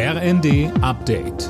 RND 0.00 0.70
Update. 0.80 1.48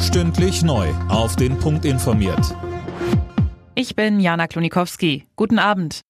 Stündlich 0.00 0.62
neu. 0.62 0.88
Auf 1.10 1.36
den 1.36 1.58
Punkt 1.58 1.84
informiert. 1.84 2.56
Ich 3.74 3.94
bin 3.94 4.20
Jana 4.20 4.46
Klonikowski. 4.46 5.26
Guten 5.36 5.58
Abend. 5.58 6.00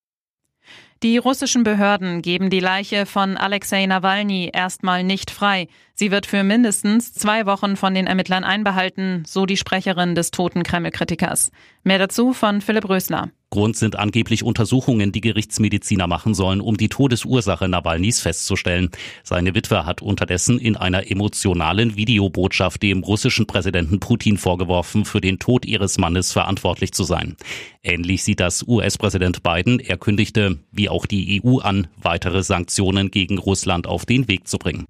Die 1.03 1.19
russischen 1.19 1.65
Behörden 1.65 2.23
geben 2.23 2.49
die 2.49 2.61
Leiche 2.61 3.07
von 3.07 3.37
Alexei 3.37 3.87
Nawalny 3.87 4.51
erstmal 4.53 5.03
nicht 5.03 5.33
frei. 5.33 5.67
Sie 5.95 6.13
wird 6.13 6.27
für 6.27 6.45
mindestens 6.45 7.13
zwei 7.13 7.45
Wochen 7.45 7.75
von 7.75 7.93
den 7.93 8.07
Ermittlern 8.07 8.45
einbehalten, 8.45 9.25
so 9.27 9.47
die 9.47 9.57
Sprecherin 9.57 10.15
des 10.15 10.31
toten 10.31 10.63
Kreml-Kritikers. 10.63 11.51
Mehr 11.83 11.99
dazu 11.99 12.35
von 12.35 12.61
Philipp 12.61 12.89
Rösler. 12.89 13.31
Grund 13.51 13.77
sind 13.77 13.97
angeblich 13.97 14.45
Untersuchungen, 14.45 15.11
die 15.11 15.21
Gerichtsmediziner 15.21 16.07
machen 16.07 16.35
sollen, 16.35 16.61
um 16.61 16.77
die 16.77 16.89
Todesursache 16.89 17.69
Nawalnys 17.69 18.21
festzustellen. 18.21 18.91
Seine 19.25 19.57
Witwe 19.57 19.85
hat 19.85 20.03
unterdessen 20.03 20.61
in 20.61 20.77
einer 20.77 21.11
emotionalen 21.11 21.97
Videobotschaft 21.97 22.81
dem 22.83 23.03
russischen 23.03 23.47
Präsidenten 23.47 23.99
Putin 23.99 24.39
vorgeworfen, 24.39 25.05
für 25.05 25.21
den 25.21 25.41
Tod 25.41 25.67
ihres 25.67 25.99
Mannes 25.99 26.31
verantwortlich 26.31 26.93
zu 26.93 27.03
sein. 27.03 27.37
Ähnlich 27.83 28.23
sieht 28.23 28.39
das 28.39 28.63
US-Präsident 28.69 29.43
Biden. 29.43 29.81
Er 29.81 29.97
kündigte, 29.97 30.61
wie 30.71 30.89
auch 30.89 31.07
die 31.07 31.43
EU 31.45 31.59
an, 31.59 31.89
weitere 32.01 32.45
Sanktionen 32.45 33.11
gegen 33.11 33.39
Russland 33.39 33.89
auf 33.89 34.07
den 34.07 34.29
Weg 34.29 34.47
zu 34.47 34.59
bringen. 34.59 34.87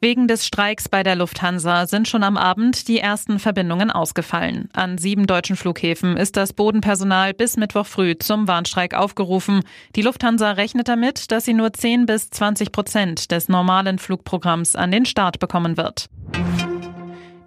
Wegen 0.00 0.28
des 0.28 0.46
Streiks 0.46 0.90
bei 0.90 1.02
der 1.02 1.16
Lufthansa 1.16 1.86
sind 1.86 2.06
schon 2.06 2.22
am 2.22 2.36
Abend 2.36 2.86
die 2.86 2.98
ersten 2.98 3.38
Verbindungen 3.38 3.90
ausgefallen. 3.90 4.68
An 4.74 4.98
sieben 4.98 5.26
deutschen 5.26 5.56
Flughäfen 5.56 6.18
ist 6.18 6.36
das 6.36 6.52
Bodenpersonal 6.52 7.32
bis 7.32 7.56
Mittwoch 7.56 7.86
früh 7.86 8.14
zum 8.18 8.46
Warnstreik 8.46 8.94
aufgerufen. 8.94 9.62
Die 9.94 10.02
Lufthansa 10.02 10.52
rechnet 10.52 10.88
damit, 10.88 11.30
dass 11.32 11.46
sie 11.46 11.54
nur 11.54 11.72
10 11.72 12.04
bis 12.04 12.28
20 12.28 12.72
Prozent 12.72 13.30
des 13.30 13.48
normalen 13.48 13.98
Flugprogramms 13.98 14.76
an 14.76 14.90
den 14.90 15.06
Start 15.06 15.38
bekommen 15.38 15.78
wird. 15.78 16.10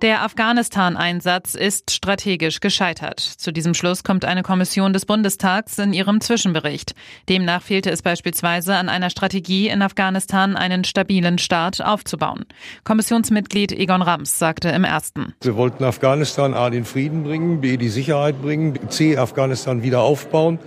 Der 0.02 0.24
Afghanistan-Einsatz 0.24 1.56
ist 1.56 1.92
strategisch 1.92 2.62
gescheitert. 2.62 3.20
Zu 3.20 3.52
diesem 3.52 3.74
Schluss 3.74 4.06
kommt 4.06 4.24
eine 4.24 4.44
Kommission 4.44 4.94
des 4.94 5.06
Bundestags 5.06 5.78
in 5.78 5.92
ihrem 5.92 6.22
Zwischenbericht. 6.22 6.96
Demnach 7.28 7.62
fehlte 7.62 7.92
es 7.92 8.02
beispielsweise 8.02 8.76
an 8.76 8.88
einer 8.88 9.10
Strategie, 9.10 9.68
in 9.68 9.82
Afghanistan 9.82 10.56
einen 10.56 10.86
stabilen 10.86 11.38
Staat 11.38 11.82
aufzubauen. 11.82 12.46
Kommissionsmitglied 12.86 13.74
Egon 13.74 14.02
Rams 14.02 14.40
sagte 14.40 14.70
im 14.70 14.86
ersten. 14.86 15.34
Wir 15.42 15.58
wollten 15.58 15.84
Afghanistan 15.84 16.54
A 16.54 16.70
den 16.70 16.86
Frieden 16.86 17.24
bringen, 17.24 17.60
B 17.60 17.76
die 17.76 17.90
Sicherheit 17.90 18.42
bringen, 18.42 18.80
C 18.88 19.18
Afghanistan 19.18 19.84
wieder 19.84 20.00
aufbauen. 20.00 20.60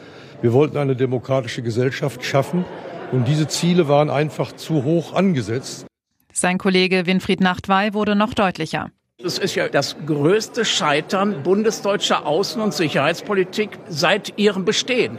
Wir 0.42 0.52
wollten 0.52 0.76
eine 0.76 0.94
demokratische 0.94 1.62
Gesellschaft 1.62 2.22
schaffen. 2.22 2.66
Und 3.12 3.26
diese 3.26 3.48
Ziele 3.48 3.88
waren 3.88 4.10
einfach 4.10 4.52
zu 4.52 4.84
hoch 4.84 5.14
angesetzt. 5.14 5.86
Sein 6.34 6.58
Kollege 6.58 7.06
Winfried 7.06 7.40
Nachtwey 7.40 7.94
wurde 7.94 8.14
noch 8.14 8.34
deutlicher. 8.34 8.90
Es 9.18 9.38
ist 9.38 9.54
ja 9.54 9.68
das 9.68 9.96
größte 10.04 10.64
Scheitern 10.64 11.42
bundesdeutscher 11.42 12.26
Außen- 12.26 12.60
und 12.60 12.74
Sicherheitspolitik 12.74 13.78
seit 13.88 14.36
ihrem 14.38 14.64
Bestehen. 14.64 15.18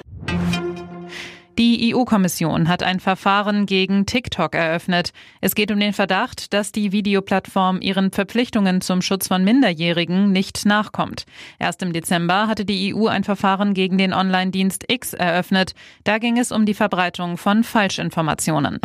Die 1.58 1.94
EU-Kommission 1.94 2.68
hat 2.68 2.82
ein 2.82 3.00
Verfahren 3.00 3.68
gegen 3.68 4.08
TikTok 4.08 4.56
eröffnet. 4.56 5.12
Es 5.40 5.54
geht 5.54 5.72
um 5.72 5.80
den 5.80 5.94
Verdacht, 5.94 6.52
dass 6.52 6.72
die 6.72 6.92
Videoplattform 6.92 7.80
ihren 7.80 8.12
Verpflichtungen 8.12 8.82
zum 8.82 9.04
Schutz 9.04 9.28
von 9.28 9.44
Minderjährigen 9.44 10.32
nicht 10.32 10.66
nachkommt. 10.66 11.26
Erst 11.60 11.84
im 11.84 11.94
Dezember 11.94 12.48
hatte 12.48 12.66
die 12.66 12.94
EU 12.94 13.08
ein 13.08 13.24
Verfahren 13.24 13.76
gegen 13.76 14.00
den 14.00 14.14
Online-Dienst 14.14 14.86
X 14.92 15.14
eröffnet. 15.14 15.74
Da 16.04 16.18
ging 16.18 16.40
es 16.40 16.52
um 16.52 16.66
die 16.66 16.74
Verbreitung 16.74 17.38
von 17.38 17.64
Falschinformationen. 17.64 18.80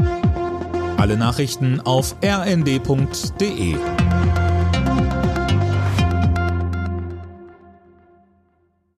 Alle 0.99 1.17
Nachrichten 1.17 1.81
auf 1.81 2.17
rnd.de 2.23 3.77